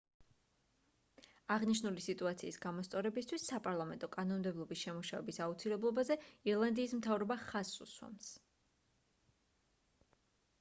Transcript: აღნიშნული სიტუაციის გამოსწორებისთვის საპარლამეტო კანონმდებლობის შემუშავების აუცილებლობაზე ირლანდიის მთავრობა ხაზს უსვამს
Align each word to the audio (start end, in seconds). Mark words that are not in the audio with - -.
აღნიშნული 1.55 2.03
სიტუაციის 2.05 2.57
გამოსწორებისთვის 2.63 3.45
საპარლამეტო 3.51 4.09
კანონმდებლობის 4.15 4.81
შემუშავების 4.87 5.39
აუცილებლობაზე 5.47 6.17
ირლანდიის 6.53 6.97
მთავრობა 7.01 7.39
ხაზს 7.45 7.85
უსვამს 7.87 8.31